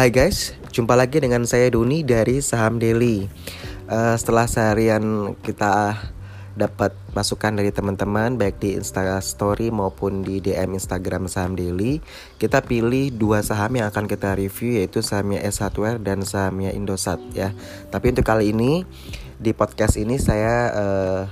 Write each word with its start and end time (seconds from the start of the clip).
Hai 0.00 0.08
guys, 0.08 0.56
jumpa 0.72 0.96
lagi 0.96 1.20
dengan 1.20 1.44
saya 1.44 1.68
Duni 1.68 2.00
dari 2.00 2.40
Saham 2.40 2.80
Daily. 2.80 3.28
Uh, 3.84 4.16
setelah 4.16 4.48
seharian 4.48 5.36
kita 5.44 5.92
dapat 6.56 6.96
masukan 7.12 7.52
dari 7.52 7.68
teman-teman 7.68 8.40
baik 8.40 8.56
di 8.64 8.80
Insta 8.80 9.20
Story 9.20 9.68
maupun 9.68 10.24
di 10.24 10.40
DM 10.40 10.72
Instagram 10.80 11.28
Saham 11.28 11.52
Daily, 11.52 12.00
kita 12.40 12.64
pilih 12.64 13.12
dua 13.12 13.44
saham 13.44 13.76
yang 13.76 13.92
akan 13.92 14.08
kita 14.08 14.32
review 14.40 14.80
yaitu 14.80 15.04
sahamnya 15.04 15.44
S 15.44 15.60
Hardware 15.60 16.00
dan 16.00 16.24
sahamnya 16.24 16.72
Indosat 16.72 17.20
ya. 17.36 17.52
Tapi 17.92 18.16
untuk 18.16 18.24
kali 18.24 18.56
ini 18.56 18.88
di 19.36 19.52
podcast 19.52 20.00
ini 20.00 20.16
saya 20.16 20.72
uh, 20.80 21.22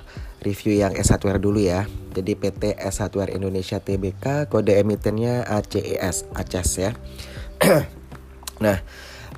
review 0.45 0.77
yang 0.77 0.93
S 0.93 1.09
Hardware 1.09 1.41
dulu 1.41 1.57
ya. 1.57 1.89
Jadi 2.12 2.37
PT 2.37 2.77
S 2.77 3.00
Hardware 3.00 3.32
Indonesia 3.32 3.80
Tbk 3.80 4.53
kode 4.53 4.77
emitennya 4.77 5.49
ACES, 5.57 6.29
ACES 6.36 6.69
ya. 6.77 6.93
Nah, 8.58 8.82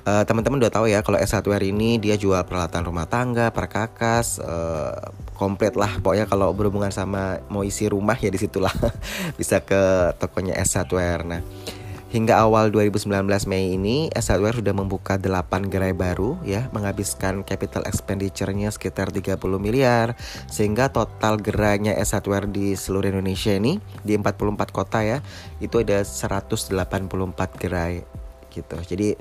uh, 0.05 0.23
teman-teman 0.25 0.61
udah 0.61 0.73
tahu 0.73 0.85
ya 0.89 1.05
kalau 1.05 1.17
S 1.21 1.33
Hardware 1.33 1.65
ini 1.65 2.01
dia 2.01 2.17
jual 2.17 2.41
peralatan 2.45 2.85
rumah 2.85 3.05
tangga, 3.05 3.53
perkakas, 3.53 4.41
uh, 4.41 5.13
komplit 5.37 5.77
lah. 5.77 6.01
Pokoknya 6.01 6.25
kalau 6.25 6.53
berhubungan 6.53 6.93
sama 6.93 7.41
mau 7.49 7.61
isi 7.61 7.89
rumah 7.89 8.17
ya 8.17 8.29
di 8.33 8.39
situlah 8.41 8.73
bisa 9.39 9.61
ke 9.61 10.13
tokonya 10.17 10.57
S 10.57 10.77
Hardware. 10.77 11.21
Nah, 11.25 11.41
hingga 12.11 12.43
awal 12.43 12.75
2019 12.75 13.07
Mei 13.47 13.79
ini 13.79 14.11
S 14.11 14.27
Hardware 14.27 14.59
sudah 14.59 14.75
membuka 14.75 15.15
8 15.15 15.71
gerai 15.71 15.95
baru 15.95 16.35
ya, 16.43 16.67
menghabiskan 16.75 17.47
capital 17.47 17.87
expenditure-nya 17.87 18.67
sekitar 18.73 19.15
30 19.15 19.39
miliar 19.61 20.19
sehingga 20.51 20.91
total 20.91 21.39
gerainya 21.39 21.95
S 21.95 22.11
Hardware 22.11 22.51
di 22.51 22.75
seluruh 22.75 23.07
Indonesia 23.15 23.55
ini 23.55 23.79
di 24.03 24.19
44 24.19 24.75
kota 24.75 24.99
ya, 25.05 25.23
itu 25.63 25.79
ada 25.79 26.03
184 26.03 26.75
gerai 27.55 28.20
gitu. 28.51 28.77
Jadi 28.83 29.15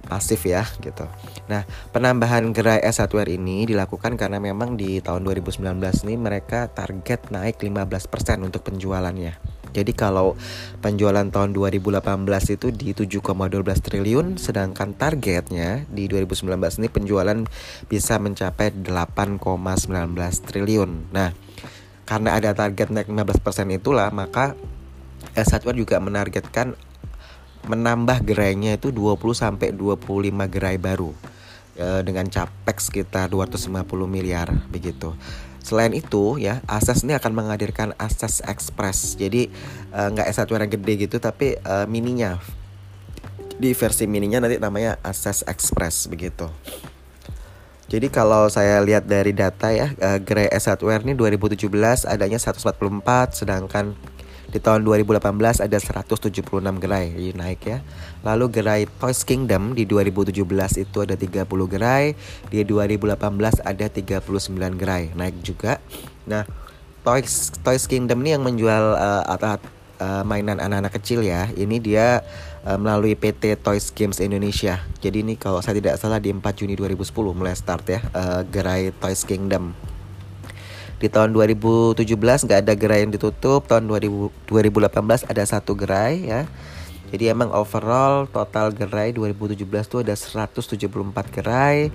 pasif 0.00 0.48
ya 0.48 0.64
gitu. 0.80 1.04
Nah, 1.46 1.68
penambahan 1.92 2.56
gerai 2.56 2.80
S 2.80 2.98
Hardware 2.98 3.28
ini 3.28 3.68
dilakukan 3.68 4.16
karena 4.16 4.40
memang 4.40 4.74
di 4.74 4.98
tahun 5.04 5.22
2019 5.28 5.76
ini 6.08 6.14
mereka 6.16 6.72
target 6.72 7.28
naik 7.28 7.60
15% 7.60 8.40
untuk 8.40 8.64
penjualannya. 8.64 9.36
Jadi 9.70 9.92
kalau 9.94 10.34
penjualan 10.82 11.22
tahun 11.30 11.54
2018 11.54 12.02
itu 12.58 12.74
di 12.74 12.90
7,12 12.90 13.22
triliun 13.78 14.26
sedangkan 14.34 14.98
targetnya 14.98 15.86
di 15.86 16.10
2019 16.10 16.58
ini 16.82 16.88
penjualan 16.90 17.38
bisa 17.86 18.18
mencapai 18.18 18.74
8,19 18.82 19.38
triliun. 20.42 21.14
Nah, 21.14 21.30
karena 22.02 22.34
ada 22.34 22.50
target 22.50 22.90
naik 22.90 23.06
15% 23.06 23.78
itulah 23.78 24.10
maka 24.10 24.58
S 25.38 25.54
Hardware 25.54 25.78
juga 25.78 26.02
menargetkan 26.02 26.74
menambah 27.68 28.24
gerainya 28.24 28.80
itu 28.80 28.88
20 28.88 29.20
sampai 29.36 29.68
25 29.76 30.00
gerai 30.48 30.80
baru 30.80 31.12
e, 31.76 32.00
dengan 32.06 32.24
capex 32.28 32.88
sekitar 32.88 33.28
250 33.28 33.84
miliar 34.08 34.48
begitu. 34.72 35.12
Selain 35.60 35.92
itu 35.92 36.40
ya, 36.40 36.64
Ases 36.64 37.04
ini 37.04 37.12
akan 37.12 37.36
menghadirkan 37.36 37.92
Ases 38.00 38.40
Express. 38.48 39.20
Jadi 39.20 39.52
e, 39.92 40.00
nggak 40.00 40.26
S1 40.32 40.48
yang 40.48 40.72
gede 40.72 40.92
gitu 41.08 41.16
tapi 41.20 41.60
e, 41.60 41.74
mininya. 41.84 42.40
Di 43.60 43.76
versi 43.76 44.08
mininya 44.08 44.48
nanti 44.48 44.56
namanya 44.56 44.96
Ases 45.04 45.44
Express 45.44 46.08
begitu. 46.08 46.48
Jadi 47.90 48.06
kalau 48.06 48.46
saya 48.46 48.78
lihat 48.86 49.10
dari 49.10 49.34
data 49.34 49.74
ya, 49.74 49.90
Gerai 50.22 50.46
S 50.54 50.70
Hardware 50.70 51.02
ini 51.02 51.18
2017 51.18 51.66
adanya 52.06 52.38
144 52.38 52.70
sedangkan 53.34 53.98
di 54.50 54.58
tahun 54.58 54.82
2018 54.82 55.62
ada 55.62 55.78
176 55.78 56.42
gerai, 56.82 57.14
jadi 57.14 57.32
naik 57.38 57.60
ya. 57.62 57.78
Lalu 58.26 58.44
gerai 58.50 58.82
Toys 58.86 59.22
Kingdom 59.22 59.78
di 59.78 59.86
2017 59.86 60.34
itu 60.82 60.98
ada 61.00 61.14
30 61.14 61.46
gerai, 61.70 62.18
di 62.50 62.66
2018 62.66 63.62
ada 63.62 63.86
39 63.86 64.74
gerai, 64.74 65.14
naik 65.14 65.38
juga. 65.46 65.78
Nah, 66.26 66.42
Toys 67.06 67.54
Toys 67.62 67.86
Kingdom 67.86 68.20
ini 68.26 68.36
yang 68.36 68.44
menjual 68.44 68.98
uh, 68.98 70.24
mainan 70.26 70.58
anak-anak 70.58 70.96
kecil 70.98 71.20
ya. 71.22 71.46
Ini 71.52 71.76
dia 71.78 72.24
uh, 72.64 72.78
melalui 72.80 73.14
PT 73.14 73.60
Toys 73.60 73.92
Games 73.92 74.18
Indonesia. 74.18 74.80
Jadi 74.98 75.22
ini 75.22 75.36
kalau 75.36 75.60
saya 75.60 75.76
tidak 75.76 76.00
salah 76.00 76.18
di 76.18 76.32
4 76.32 76.42
Juni 76.56 76.74
2010 76.74 77.12
mulai 77.36 77.54
start 77.54 77.84
ya 77.86 78.00
uh, 78.16 78.42
gerai 78.48 78.90
Toys 78.96 79.22
Kingdom. 79.24 79.76
Di 81.00 81.08
tahun 81.08 81.32
2017 81.32 82.04
nggak 82.44 82.60
ada 82.60 82.74
gerai 82.76 83.08
yang 83.08 83.12
ditutup, 83.16 83.64
tahun 83.64 83.88
2000, 83.88 84.28
2018 84.44 85.24
ada 85.32 85.42
satu 85.48 85.72
gerai 85.72 86.28
ya. 86.28 86.44
Jadi 87.10 87.32
emang 87.32 87.50
overall 87.50 88.28
total 88.28 88.70
gerai 88.70 89.10
2017 89.16 89.64
itu 89.64 89.96
ada 90.04 90.14
174 90.14 91.34
gerai 91.40 91.88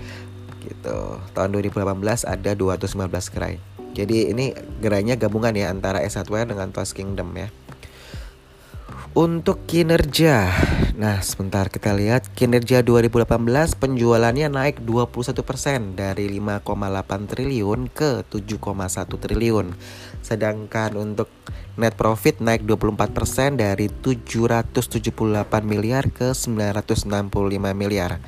gitu. 0.65 1.21
Tahun 1.37 1.49
2018 1.53 2.25
ada 2.25 2.51
215 2.57 3.29
gerai. 3.29 3.61
Jadi 3.95 4.33
ini 4.33 4.51
gerainya 4.83 5.15
gabungan 5.15 5.55
ya 5.55 5.71
antara 5.71 6.03
S 6.03 6.19
Hardware 6.19 6.51
dengan 6.51 6.73
Toys 6.73 6.91
Kingdom 6.91 7.31
ya. 7.37 7.47
Untuk 9.15 9.63
kinerja, 9.63 10.51
nah 10.99 11.23
sebentar 11.23 11.71
kita 11.71 11.95
lihat 11.95 12.35
kinerja 12.35 12.83
2018 12.83 13.23
penjualannya 13.79 14.51
naik 14.51 14.83
21% 14.83 15.95
dari 15.95 16.27
5,8 16.35 17.31
triliun 17.31 17.87
ke 17.95 18.27
7,1 18.27 18.59
triliun. 19.15 19.71
Sedangkan 20.19 20.99
untuk 20.99 21.31
net 21.79 21.95
profit 21.95 22.43
naik 22.43 22.67
24% 22.67 23.55
dari 23.55 23.87
778 23.87 24.83
miliar 25.63 26.11
ke 26.11 26.35
965 26.35 27.71
miliar. 27.71 28.19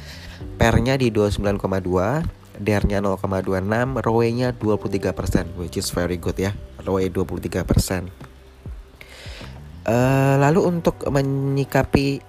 Pernya 0.55 0.95
di 0.95 1.11
29,2, 1.11 2.23
DER-nya 2.63 3.03
0,26, 3.03 3.99
ROE-nya 4.07 4.55
23%, 4.55 5.51
which 5.59 5.75
is 5.75 5.91
very 5.91 6.15
good 6.15 6.39
ya. 6.39 6.55
ROE 6.79 7.11
23%. 7.11 8.26
Uh, 9.87 10.35
lalu 10.43 10.67
untuk 10.67 10.99
menyikapi 11.07 12.19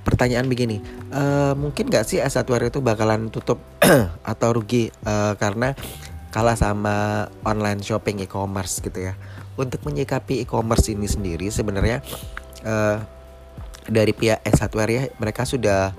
pertanyaan 0.00 0.48
begini, 0.48 0.80
uh, 1.12 1.52
mungkin 1.52 1.92
gak 1.92 2.08
sih 2.08 2.24
S1 2.24 2.48
itu 2.48 2.80
bakalan 2.80 3.28
tutup 3.28 3.60
atau 4.32 4.48
rugi 4.56 4.88
uh, 5.04 5.36
karena 5.36 5.76
kalah 6.32 6.56
sama 6.56 7.28
online 7.44 7.84
shopping 7.84 8.24
e-commerce 8.24 8.80
gitu 8.80 9.12
ya. 9.12 9.14
Untuk 9.60 9.84
menyikapi 9.84 10.42
e-commerce 10.42 10.88
ini 10.88 11.04
sendiri 11.04 11.52
sebenarnya 11.52 12.00
uh, 12.64 12.98
dari 13.84 14.16
pihak 14.16 14.40
S1 14.42 14.72
ya 14.88 15.02
mereka 15.20 15.44
sudah 15.44 15.92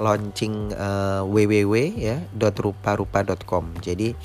launching 0.00 0.72
uh, 0.72 1.26
www 1.26 1.74
ya 1.98 2.16
.rupa-rupa.com. 2.38 3.64
Jadi 3.82 4.16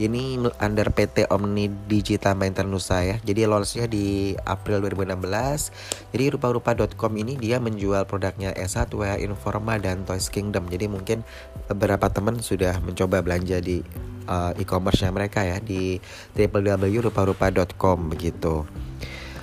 ini 0.00 0.40
under 0.60 0.88
PT 0.88 1.28
Omni 1.28 1.68
Digital 1.88 2.32
Maintenance 2.32 2.88
ya. 2.88 3.16
Jadi 3.20 3.44
launchnya 3.44 3.84
di 3.90 4.32
April 4.48 4.80
2016. 4.88 6.12
Jadi 6.16 6.24
rupa-rupa.com 6.32 7.12
ini 7.20 7.36
dia 7.36 7.60
menjual 7.60 8.08
produknya 8.08 8.56
S 8.56 8.80
Hardware, 8.80 9.20
Informa 9.20 9.76
dan 9.76 10.08
Toys 10.08 10.32
Kingdom. 10.32 10.68
Jadi 10.72 10.88
mungkin 10.88 11.20
beberapa 11.68 12.08
teman 12.08 12.40
sudah 12.40 12.80
mencoba 12.80 13.20
belanja 13.20 13.60
di 13.60 13.84
uh, 14.28 14.56
e-commerce-nya 14.56 15.12
mereka 15.12 15.44
ya 15.44 15.60
di 15.60 16.00
www.rupa-rupa.com 16.36 17.98
begitu. 18.08 18.64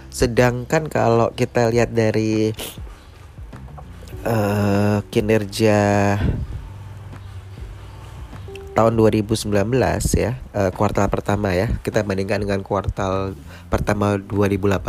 Sedangkan 0.10 0.90
kalau 0.90 1.30
kita 1.38 1.70
lihat 1.70 1.94
dari 1.94 2.50
uh, 4.26 5.06
kinerja 5.14 6.18
tahun 8.80 8.96
2019 8.96 9.52
ya 10.16 10.40
uh, 10.56 10.72
kuartal 10.72 11.12
pertama 11.12 11.52
ya 11.52 11.68
kita 11.84 12.00
bandingkan 12.08 12.40
dengan 12.40 12.64
kuartal 12.64 13.36
pertama 13.68 14.16
2018 14.16 14.80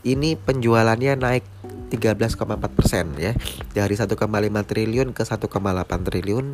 ini 0.00 0.32
penjualannya 0.32 1.12
naik 1.20 1.44
13,4 1.92 2.56
persen 2.72 3.12
ya. 3.20 3.36
Dari 3.76 3.94
1,5 3.98 4.16
triliun 4.64 5.12
ke 5.12 5.22
1,8 5.28 6.08
triliun. 6.08 6.46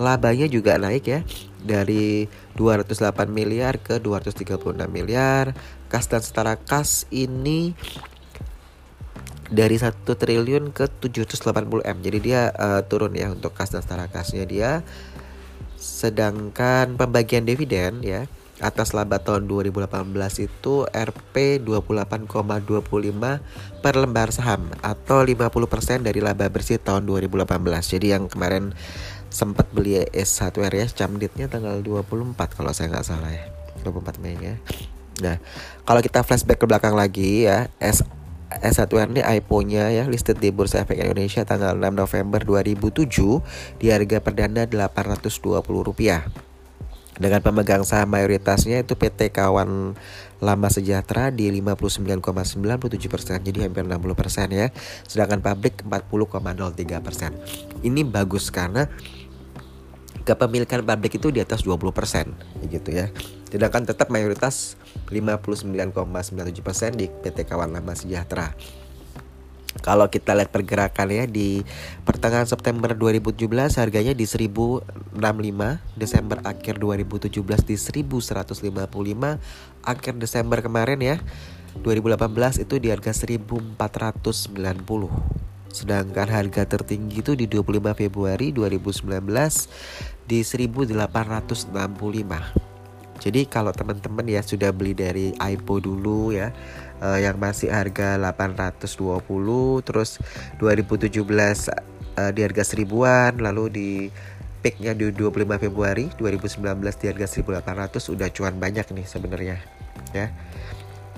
Labanya 0.00 0.48
juga 0.48 0.80
naik 0.80 1.04
ya 1.04 1.20
dari 1.62 2.26
208 2.56 3.28
miliar 3.30 3.78
ke 3.78 4.02
236 4.02 4.58
miliar. 4.90 5.54
Kas 5.86 6.08
dan 6.10 6.24
setara 6.24 6.58
kas 6.58 7.06
ini 7.14 7.76
dari 9.52 9.76
1 9.76 9.92
triliun 10.08 10.72
ke 10.74 10.88
780 10.88 11.84
m. 11.84 11.96
Jadi 12.00 12.18
dia 12.18 12.50
uh, 12.56 12.80
turun 12.82 13.12
ya 13.14 13.30
untuk 13.30 13.52
kas 13.54 13.70
dan 13.70 13.84
setara 13.84 14.08
kasnya 14.08 14.48
dia 14.48 14.82
Sedangkan 15.82 16.94
pembagian 16.94 17.42
dividen 17.42 18.06
ya 18.06 18.30
atas 18.62 18.94
laba 18.94 19.18
tahun 19.18 19.50
2018 19.50 19.90
itu 20.46 20.86
Rp 20.86 21.34
28,25 21.66 23.82
per 23.82 23.94
lembar 23.98 24.30
saham 24.30 24.70
atau 24.78 25.26
50% 25.26 26.06
dari 26.06 26.22
laba 26.22 26.46
bersih 26.46 26.78
tahun 26.78 27.02
2018. 27.10 27.50
Jadi 27.98 28.14
yang 28.14 28.30
kemarin 28.30 28.70
sempat 29.34 29.66
beli 29.74 30.06
S 30.14 30.38
Hardware 30.38 30.78
ya 30.78 30.86
camditnya 30.86 31.50
tanggal 31.50 31.82
24 31.82 32.38
kalau 32.54 32.70
saya 32.70 32.94
nggak 32.94 33.06
salah 33.06 33.34
ya. 33.34 33.50
24 33.82 34.22
Mei 34.22 34.38
ya. 34.38 34.54
Nah, 35.18 35.42
kalau 35.82 35.98
kita 35.98 36.22
flashback 36.22 36.62
ke 36.62 36.66
belakang 36.70 36.94
lagi 36.94 37.50
ya, 37.50 37.66
S 37.82 38.06
S1R 38.60 39.08
ini 39.16 39.24
IPO-nya 39.24 39.88
ya 39.88 40.04
listed 40.04 40.36
di 40.36 40.52
Bursa 40.52 40.84
Efek 40.84 41.00
Indonesia 41.00 41.48
tanggal 41.48 41.72
6 41.72 41.96
November 41.96 42.44
2007 42.44 43.80
di 43.80 43.88
harga 43.88 44.20
perdana 44.20 44.68
Rp820 44.68 46.52
dengan 47.22 47.40
pemegang 47.44 47.84
saham 47.84 48.08
mayoritasnya 48.08 48.82
itu 48.82 48.96
PT 48.96 49.36
Kawan 49.36 49.94
Lama 50.42 50.68
Sejahtera 50.72 51.30
di 51.30 51.52
59,97% 51.54 53.46
jadi 53.46 53.68
hampir 53.68 53.86
60% 53.86 54.50
ya. 54.50 54.74
Sedangkan 55.06 55.38
pabrik 55.44 55.84
40,03% 55.86 57.86
ini 57.86 58.02
bagus 58.02 58.50
karena 58.50 58.90
kepemilikan 60.26 60.82
pabrik 60.82 61.14
itu 61.20 61.30
di 61.30 61.38
atas 61.38 61.62
20% 61.62 61.86
gitu 62.66 62.90
ya. 62.90 63.14
Sedangkan 63.52 63.84
tetap 63.84 64.08
mayoritas 64.08 64.80
59,97% 65.12 66.96
di 66.96 67.12
PT 67.12 67.44
Kawan 67.44 67.76
Lama 67.76 67.92
Sejahtera. 67.92 68.56
Kalau 69.84 70.08
kita 70.08 70.32
lihat 70.32 70.48
pergerakan 70.48 71.12
ya 71.12 71.28
di 71.28 71.60
pertengahan 72.08 72.48
September 72.48 72.96
2017 72.96 73.44
harganya 73.76 74.16
di 74.16 74.24
1065, 74.24 74.88
Desember 76.00 76.40
akhir 76.48 76.80
2017 76.80 77.68
di 77.68 77.76
1155, 77.76 79.36
akhir 79.84 80.14
Desember 80.16 80.64
kemarin 80.64 81.00
ya 81.00 81.16
2018 81.84 82.64
itu 82.64 82.80
di 82.80 82.88
harga 82.88 83.12
1490. 83.12 84.48
Sedangkan 85.72 86.28
harga 86.28 86.68
tertinggi 86.68 87.24
itu 87.24 87.32
di 87.36 87.48
25 87.48 87.96
Februari 87.96 88.52
2019 88.52 89.08
di 90.24 90.40
1865. 90.40 92.71
Jadi 93.22 93.46
kalau 93.46 93.70
teman-teman 93.70 94.26
ya 94.26 94.42
sudah 94.42 94.74
beli 94.74 94.98
dari 94.98 95.30
IPO 95.38 95.74
dulu 95.78 96.34
ya 96.34 96.50
uh, 96.98 97.18
yang 97.22 97.38
masih 97.38 97.70
harga 97.70 98.18
820 98.18 99.86
terus 99.86 100.18
2017 100.58 101.22
uh, 101.22 102.30
di 102.34 102.40
harga 102.42 102.62
seribuan 102.66 103.38
lalu 103.38 103.64
di 103.70 103.90
peaknya 104.62 104.94
di 104.94 105.14
25 105.14 105.62
Februari 105.62 106.10
2019 106.18 106.82
di 106.82 107.06
harga 107.10 107.26
1800 107.30 108.14
udah 108.14 108.28
cuan 108.30 108.54
banyak 108.58 108.86
nih 108.90 109.06
sebenarnya 109.06 109.56
ya. 110.14 110.30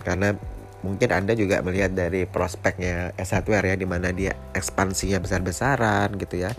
Karena 0.05 0.37
mungkin 0.85 1.09
anda 1.12 1.33
juga 1.33 1.65
melihat 1.65 1.97
dari 1.97 2.29
prospeknya 2.29 3.17
S 3.17 3.33
Hardware 3.33 3.73
ya 3.73 3.77
di 3.81 3.89
mana 3.89 4.12
dia 4.12 4.37
ekspansinya 4.53 5.21
besar-besaran 5.21 6.12
gitu 6.21 6.45
ya. 6.45 6.53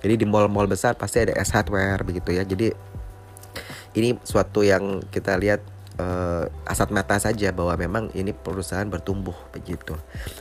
Jadi 0.00 0.24
di 0.24 0.26
mall-mall 0.28 0.68
besar 0.68 0.96
pasti 0.96 1.24
ada 1.24 1.36
S 1.36 1.52
Hardware 1.52 2.00
begitu 2.04 2.36
ya. 2.36 2.44
Jadi 2.44 2.72
ini 3.96 4.20
suatu 4.22 4.60
yang 4.60 5.00
kita 5.08 5.40
lihat 5.40 5.64
uh, 5.96 6.44
asat 6.68 6.92
mata 6.92 7.16
saja 7.16 7.50
bahwa 7.52 7.74
memang 7.76 8.12
ini 8.12 8.36
perusahaan 8.36 8.86
bertumbuh 8.86 9.34
begitu. 9.56 9.96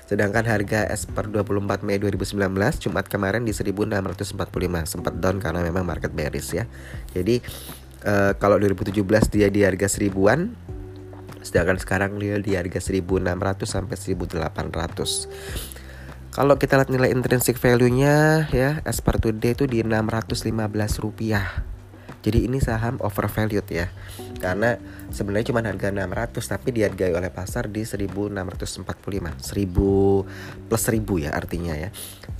Sedangkan 0.06 0.44
harga 0.44 0.86
es 0.92 1.07
per 1.07 1.31
24 1.31 1.81
Mei 1.88 1.98
2019 1.98 2.36
Jumat 2.84 3.07
kemarin 3.07 3.48
di 3.48 3.56
1645 3.56 4.36
sempat 4.86 5.13
down 5.18 5.40
karena 5.40 5.63
memang 5.63 5.88
market 5.88 6.12
bearish 6.12 6.52
ya. 6.54 6.68
Jadi 7.16 7.40
uh, 8.04 8.36
kalau 8.36 8.60
2017 8.60 9.02
dia 9.31 9.48
di 9.48 9.63
harga 9.63 9.88
seribuan 9.88 10.52
sedangkan 11.46 11.78
sekarang 11.78 12.18
dia 12.18 12.42
di 12.42 12.57
harga 12.57 12.81
1600 12.81 13.22
sampai 13.63 13.96
1800. 13.96 15.30
Kalau 16.36 16.60
kita 16.60 16.75
lihat 16.75 16.92
nilai 16.92 17.16
intrinsic 17.16 17.56
value-nya 17.56 18.50
ya 18.52 18.84
as 18.84 19.00
per 19.00 19.24
today 19.24 19.56
itu 19.56 19.63
di 19.72 19.80
615 19.88 20.52
rupiah 21.00 21.75
jadi 22.25 22.50
ini 22.50 22.57
saham 22.57 22.98
overvalued 23.06 23.69
ya. 23.69 23.94
Karena 24.42 24.81
sebenarnya 25.13 25.54
cuma 25.54 25.62
harga 25.62 25.94
600 25.94 26.42
tapi 26.42 26.74
dihargai 26.74 27.13
oleh 27.13 27.30
pasar 27.30 27.69
di 27.69 27.86
1645. 27.86 28.81
1000 28.81 30.66
plus 30.66 30.81
1000 30.89 31.22
ya 31.22 31.38
artinya 31.38 31.77
ya. 31.77 31.94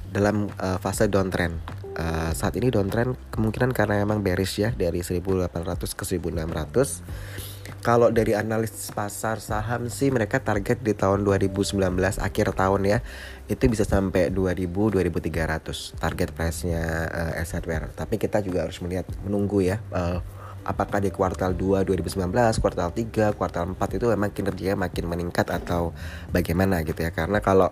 Dalam 0.10 0.50
uh, 0.58 0.82
fase 0.82 1.06
downtrend. 1.06 1.62
Uh, 1.96 2.34
saat 2.34 2.58
ini 2.58 2.74
downtrend 2.74 3.14
kemungkinan 3.30 3.78
karena 3.78 4.02
memang 4.02 4.26
bearish 4.26 4.58
ya 4.60 4.74
dari 4.74 5.06
1800 5.06 5.54
ke 5.78 6.04
1600 6.04 7.55
kalau 7.86 8.10
dari 8.10 8.34
analis 8.34 8.90
pasar 8.90 9.38
saham 9.38 9.94
sih 9.94 10.10
mereka 10.10 10.42
target 10.42 10.82
di 10.82 10.98
tahun 10.98 11.22
2019 11.22 11.78
akhir 12.18 12.58
tahun 12.58 12.82
ya 12.82 12.98
itu 13.46 13.62
bisa 13.70 13.86
sampai 13.86 14.34
2000 14.34 14.66
2300 14.66 16.02
target 16.02 16.30
price-nya 16.34 16.82
uh, 17.06 17.38
S 17.38 17.54
hardware. 17.54 17.94
Tapi 17.94 18.18
kita 18.18 18.42
juga 18.42 18.66
harus 18.66 18.82
melihat 18.82 19.06
menunggu 19.22 19.62
ya 19.62 19.78
uh, 19.94 20.18
apakah 20.66 20.98
di 20.98 21.14
kuartal 21.14 21.54
2 21.54 21.86
2019, 21.86 22.34
kuartal 22.58 22.90
3, 22.90 23.38
kuartal 23.38 23.78
4 23.78 23.98
itu 24.02 24.06
memang 24.10 24.34
kinerjanya 24.34 24.74
makin 24.90 25.06
meningkat 25.06 25.46
atau 25.54 25.94
bagaimana 26.34 26.82
gitu 26.82 27.06
ya. 27.06 27.14
Karena 27.14 27.38
kalau 27.38 27.70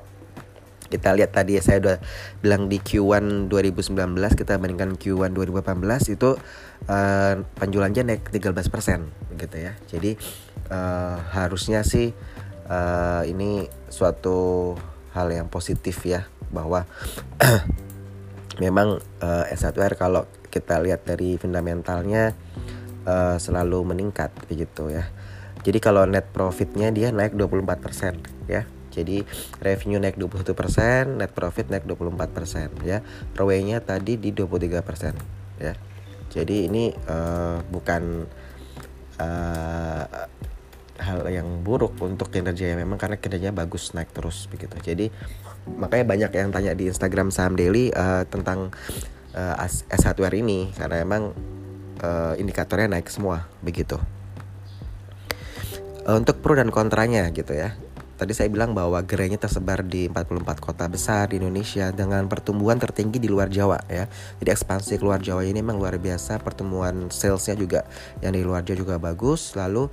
kita 0.93 1.09
lihat 1.17 1.33
tadi 1.33 1.57
ya 1.57 1.61
saya 1.65 1.81
udah 1.81 1.97
bilang 2.45 2.69
di 2.69 2.77
Q1 2.77 3.49
2019 3.49 3.97
kita 4.37 4.61
bandingkan 4.61 4.93
Q1 4.93 5.33
2018 5.33 6.13
itu 6.13 6.37
uh, 6.85 7.33
penjualannya 7.57 8.13
naik 8.13 8.29
13% 8.29 9.41
gitu 9.41 9.57
ya. 9.57 9.73
Jadi 9.89 10.13
uh, 10.69 11.17
harusnya 11.33 11.81
sih 11.81 12.13
uh, 12.69 13.25
ini 13.25 13.65
suatu 13.89 14.73
hal 15.17 15.33
yang 15.33 15.49
positif 15.49 16.05
ya 16.05 16.29
bahwa 16.53 16.85
memang 18.63 19.01
uh, 19.25 19.43
S1R 19.49 19.97
kalau 19.97 20.29
kita 20.53 20.77
lihat 20.77 21.09
dari 21.09 21.41
fundamentalnya 21.41 22.37
uh, 23.09 23.41
selalu 23.41 23.97
meningkat 23.97 24.29
begitu 24.45 24.93
ya. 24.93 25.09
Jadi 25.63 25.79
kalau 25.79 26.03
net 26.05 26.29
profitnya 26.29 26.91
dia 26.91 27.09
naik 27.09 27.33
24% 27.33 28.51
ya. 28.51 28.67
Jadi 28.93 29.25
revenue 29.59 29.97
naik 29.97 30.21
21%, 30.21 31.17
net 31.17 31.33
profit 31.33 31.67
naik 31.73 31.89
24% 31.89 32.85
ya. 32.85 33.01
ROE-nya 33.33 33.81
tadi 33.81 34.21
di 34.21 34.29
23% 34.29 35.59
ya. 35.59 35.73
Jadi 36.33 36.65
ini 36.69 36.89
uh, 37.09 37.61
bukan 37.69 38.25
uh, 39.21 40.05
hal 41.03 41.19
yang 41.27 41.65
buruk 41.65 41.97
untuk 41.99 42.29
kinerja 42.29 42.73
ya 42.73 42.75
memang 42.77 43.01
karena 43.01 43.17
kinerjanya 43.17 43.53
bagus 43.53 43.93
naik 43.97 44.13
terus 44.13 44.45
begitu. 44.49 44.73
Jadi 44.81 45.09
makanya 45.77 46.05
banyak 46.05 46.31
yang 46.33 46.49
tanya 46.53 46.71
di 46.77 46.89
Instagram 46.89 47.29
saham 47.29 47.57
daily 47.57 47.89
uh, 47.93 48.25
tentang 48.29 48.69
uh, 49.33 49.65
S 49.65 50.03
hardware 50.05 50.37
ini 50.37 50.69
karena 50.73 51.01
emang 51.01 51.33
uh, 52.01 52.33
indikatornya 52.37 52.97
naik 52.97 53.09
semua 53.09 53.45
begitu. 53.61 53.97
Untuk 56.03 56.43
pro 56.43 56.57
dan 56.57 56.67
kontranya 56.67 57.31
gitu 57.31 57.55
ya. 57.55 57.79
Tadi 58.23 58.31
saya 58.31 58.47
bilang 58.47 58.71
bahwa 58.71 59.03
gerainya 59.03 59.35
tersebar 59.35 59.83
di 59.83 60.07
44 60.07 60.63
kota 60.63 60.87
besar 60.87 61.27
di 61.27 61.43
Indonesia 61.43 61.91
dengan 61.91 62.31
pertumbuhan 62.31 62.79
tertinggi 62.79 63.19
di 63.19 63.27
luar 63.27 63.51
Jawa 63.51 63.83
ya. 63.91 64.07
Jadi 64.39 64.47
ekspansi 64.47 64.95
keluar 64.95 65.19
Jawa 65.19 65.43
ini 65.43 65.59
memang 65.59 65.75
luar 65.75 65.99
biasa, 65.99 66.39
pertumbuhan 66.39 67.11
salesnya 67.11 67.59
juga 67.59 67.83
yang 68.23 68.31
di 68.31 68.39
luar 68.39 68.63
Jawa 68.63 68.79
juga 68.79 68.95
bagus. 68.95 69.59
Lalu 69.59 69.91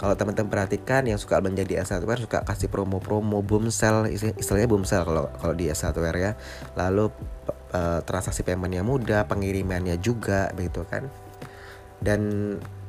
kalau 0.00 0.16
teman-teman 0.16 0.48
perhatikan 0.48 1.04
yang 1.04 1.20
suka 1.20 1.44
menjadi 1.44 1.84
S 1.84 1.92
hardware 1.92 2.24
suka 2.24 2.40
kasih 2.40 2.72
promo-promo 2.72 3.44
boom 3.44 3.68
sell 3.68 4.08
istilahnya 4.08 4.70
boom 4.70 4.88
sell 4.88 5.04
kalau 5.04 5.28
kalau 5.36 5.52
di 5.52 5.68
S 5.68 5.84
hardware 5.84 6.16
ya 6.16 6.32
lalu 6.78 7.10
uh, 7.74 8.00
transaksi 8.06 8.46
paymentnya 8.46 8.86
mudah 8.86 9.26
pengirimannya 9.26 9.98
juga 9.98 10.54
begitu 10.54 10.86
kan 10.86 11.10
dan 11.98 12.22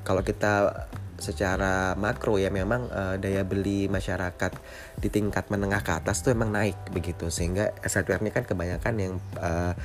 kalau 0.05 0.21
kita 0.21 0.85
secara 1.19 1.93
makro 1.95 2.39
ya 2.39 2.49
memang 2.49 2.87
uh, 2.89 3.15
daya 3.19 3.43
beli 3.43 3.91
masyarakat 3.91 4.51
di 4.99 5.07
tingkat 5.07 5.47
menengah 5.51 5.83
ke 5.83 5.91
atas 5.95 6.23
tuh 6.25 6.33
emang 6.33 6.51
naik 6.51 6.75
begitu. 6.91 7.27
Sehingga 7.29 7.75
S 7.83 7.99
hardware 7.99 8.23
ini 8.23 8.31
kan 8.31 8.43
kebanyakan 8.47 8.93
yang 8.99 9.13
uh, 9.39 9.75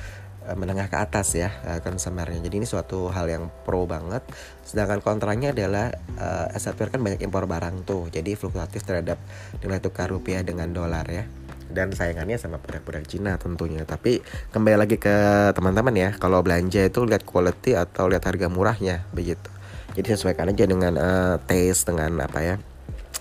menengah 0.53 0.85
ke 0.87 0.97
atas 0.97 1.33
ya 1.33 1.49
uh, 1.65 1.81
consumernya. 1.81 2.37
Jadi 2.45 2.61
ini 2.61 2.67
suatu 2.69 3.09
hal 3.09 3.25
yang 3.25 3.49
pro 3.65 3.89
banget. 3.89 4.21
Sedangkan 4.61 5.01
kontranya 5.01 5.49
adalah 5.49 5.89
uh, 6.21 6.51
kan 6.89 7.01
banyak 7.01 7.21
impor 7.25 7.49
barang 7.49 7.85
tuh. 7.85 8.13
Jadi 8.13 8.37
fluktuatif 8.37 8.85
terhadap 8.85 9.17
nilai 9.65 9.81
tukar 9.81 10.13
rupiah 10.13 10.45
dengan 10.45 10.69
dolar 10.69 11.05
ya. 11.09 11.25
Dan 11.65 11.91
sayangannya 11.91 12.37
sama 12.37 12.61
produk-produk 12.61 13.03
Cina 13.09 13.31
tentunya. 13.41 13.81
Tapi 13.83 14.21
kembali 14.53 14.77
lagi 14.77 15.01
ke 15.01 15.49
teman-teman 15.57 15.95
ya 15.97 16.09
kalau 16.21 16.45
belanja 16.45 16.85
itu 16.85 17.03
lihat 17.09 17.25
quality 17.25 17.73
atau 17.73 18.05
lihat 18.05 18.21
harga 18.29 18.47
murahnya 18.47 19.01
begitu 19.11 19.54
jadi 19.95 20.19
sesuaikan 20.19 20.51
aja 20.51 20.67
dengan 20.67 20.93
uh, 20.99 21.35
taste 21.47 21.87
dengan 21.87 22.19
apa 22.21 22.39
ya 22.43 22.55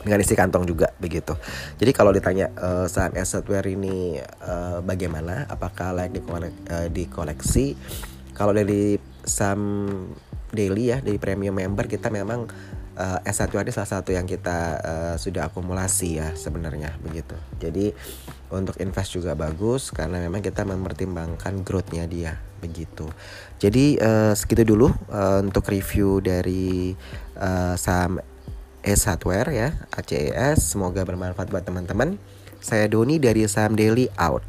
dengan 0.05 0.21
isi 0.21 0.37
kantong 0.37 0.69
juga 0.69 0.93
begitu. 1.01 1.33
Jadi 1.81 1.91
kalau 1.97 2.13
ditanya 2.13 2.53
uh, 2.61 2.85
saham 2.85 3.17
S 3.17 3.33
software 3.33 3.65
ini 3.65 4.21
uh, 4.45 4.85
bagaimana, 4.85 5.49
apakah 5.49 5.97
layak 5.97 6.21
uh, 6.21 6.93
dikoleksi? 6.93 7.73
Kalau 8.37 8.53
dari 8.53 9.01
saham 9.25 9.89
daily 10.53 10.93
ya, 10.93 11.01
dari 11.01 11.17
premium 11.17 11.57
member 11.57 11.89
kita 11.89 12.13
memang 12.13 12.45
uh, 12.99 13.19
S1 13.27 13.51
ini 13.51 13.73
salah 13.75 13.91
satu 14.01 14.15
yang 14.15 14.29
kita 14.29 14.59
uh, 14.81 15.17
sudah 15.17 15.51
akumulasi 15.51 16.21
ya 16.23 16.37
sebenarnya 16.37 16.95
begitu. 17.03 17.35
Jadi 17.59 17.95
untuk 18.53 18.77
invest 18.83 19.17
juga 19.17 19.33
bagus 19.33 19.89
karena 19.95 20.21
memang 20.21 20.45
kita 20.45 20.67
mempertimbangkan 20.67 21.65
growthnya 21.65 22.05
dia 22.05 22.37
begitu. 22.61 23.09
Jadi 23.61 24.01
uh, 24.01 24.33
segitu 24.33 24.65
dulu 24.65 24.89
uh, 25.13 25.41
untuk 25.45 25.69
review 25.69 26.25
dari 26.25 26.97
uh, 27.37 27.77
saham 27.77 28.21
S 28.85 29.09
Hardware 29.09 29.49
ya 29.53 29.69
ACES. 29.97 30.77
Semoga 30.77 31.05
bermanfaat 31.05 31.49
buat 31.49 31.65
teman-teman. 31.65 32.21
Saya 32.65 32.89
Doni 32.89 33.21
dari 33.21 33.45
Saham 33.45 33.77
Daily 33.77 34.09
out. 34.17 34.45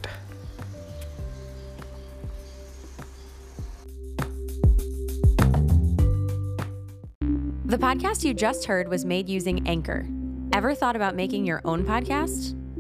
The 7.66 7.76
podcast 7.76 8.24
you 8.24 8.32
just 8.32 8.72
heard 8.72 8.88
was 8.88 9.04
made 9.04 9.28
using 9.28 9.68
Anchor. 9.68 10.08
Ever 10.56 10.72
thought 10.72 10.96
about 10.96 11.16
making 11.16 11.44
your 11.44 11.60
own 11.68 11.84
podcast? 11.84 12.56